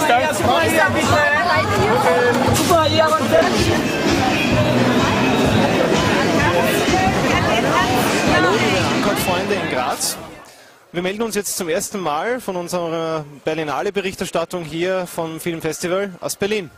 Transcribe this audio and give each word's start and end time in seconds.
super 0.00 0.60
hier, 0.62 0.84
bitte. 0.94 2.56
Super 2.56 2.84
hier. 2.84 3.04
Hallo 8.32 8.50
liebe 8.52 8.78
Ankommt-Freunde 8.94 9.54
in 9.54 9.70
Graz. 9.70 10.16
Wir 10.92 11.02
melden 11.02 11.22
uns 11.22 11.34
jetzt 11.34 11.56
zum 11.56 11.68
ersten 11.68 12.00
Mal 12.00 12.40
von 12.40 12.56
unserer 12.56 13.24
Berlinale-Berichterstattung 13.44 14.64
hier 14.64 15.06
vom 15.06 15.40
Filmfestival 15.40 16.10
aus 16.20 16.36
Berlin. 16.36 16.70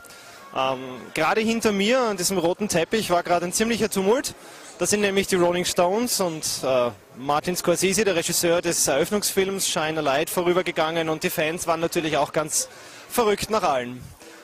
Ähm, 0.57 0.79
gerade 1.15 1.41
hinter 1.41 1.73
mir 1.73 2.01
an 2.01 2.17
diesem 2.17 2.39
roten 2.39 2.69
Teppich 2.69 3.11
war 3.11 3.23
gerade 3.23 3.47
ein 3.47 3.53
ziemlicher 3.53 3.91
Tumult. 3.91 4.35
Das 4.79 4.91
sind 4.91 5.01
nämlich 5.01 5.29
die 5.29 5.37
Rolling 5.37 5.65
Stones 5.65 6.21
und 6.21 6.45
äh, 6.65 6.91
Martin 7.17 7.57
Scorsese, 7.57 8.05
der 8.05 8.17
Regisseur 8.17 8.61
des 8.61 8.87
Eröffnungsfilms 8.89 9.69
Shine 9.69 9.99
a 9.99 10.03
Light, 10.03 10.31
vorübergegangen 10.31 11.09
und 11.09 11.23
die 11.23 11.31
Fans 11.31 11.67
waren 11.67 11.81
natürlich 11.81 12.17
auch 12.17 12.33
ganz 12.33 12.69
verrückt 13.09 13.51
nach 13.51 13.63
allen. 13.63 14.01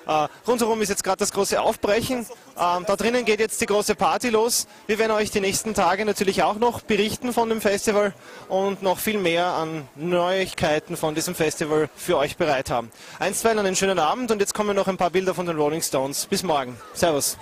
Äh, 0.06 0.29
rundherum 0.46 0.80
ist 0.80 0.88
jetzt 0.88 1.05
gerade 1.05 1.19
das 1.19 1.33
große 1.33 1.60
Aufbrechen. 1.60 2.27
Ähm, 2.59 2.84
da 2.87 2.96
drinnen 2.96 3.24
geht 3.24 3.41
jetzt 3.41 3.60
die 3.60 3.66
große 3.66 3.95
Party 3.95 4.30
los. 4.30 4.66
Wir 4.87 4.98
werden 4.98 5.12
euch 5.12 5.30
die 5.30 5.41
nächsten 5.41 5.74
Tage 5.74 6.05
natürlich 6.05 6.43
auch 6.43 6.56
noch 6.56 6.80
berichten 6.80 7.33
von 7.33 7.48
dem 7.48 7.60
Festival 7.60 8.15
und 8.48 8.82
noch 8.82 8.98
viel 8.98 9.18
mehr 9.18 9.46
an 9.46 9.88
Neuigkeiten 9.96 10.96
von 10.96 11.15
diesem 11.15 11.34
Festival 11.34 11.88
für 11.96 12.18
euch 12.18 12.37
bereit 12.37 12.71
haben. 12.71 12.91
Einstweilen 13.18 13.59
einen 13.59 13.77
schönen 13.77 13.98
Abend 13.98 14.30
und 14.30 14.41
jetzt 14.41 14.55
kommen 14.55 14.77
noch 14.77 14.88
ein 14.88 14.96
paar 14.96 15.10
Bilder 15.10 15.34
von 15.34 15.46
den 15.46 15.57
Rolling 15.57 15.82
Stones. 15.82 16.27
Bis 16.27 16.43
morgen. 16.43 16.77
Servus. 16.95 17.37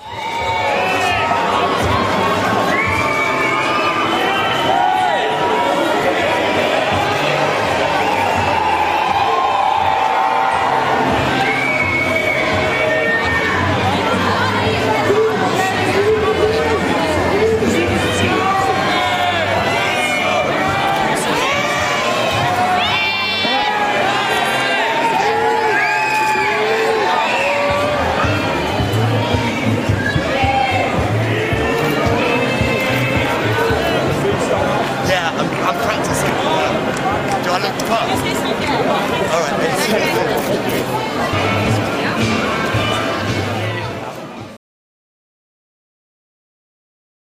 All 37.69 39.41
right. 39.43 40.28